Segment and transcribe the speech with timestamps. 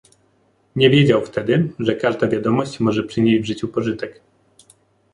[0.75, 4.21] "Nie wiedział wtedy, że każda wiadomość może przynieść w życiu pożytek."